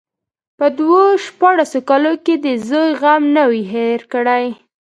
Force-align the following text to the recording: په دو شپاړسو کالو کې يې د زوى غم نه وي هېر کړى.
په 0.57 0.65
دو 0.79 0.91
شپاړسو 1.25 1.79
کالو 1.89 2.13
کې 2.25 2.33
يې 2.37 2.41
د 2.45 2.47
زوى 2.67 2.89
غم 3.01 3.23
نه 3.35 3.43
وي 3.49 3.63
هېر 3.73 3.99
کړى. 4.13 4.45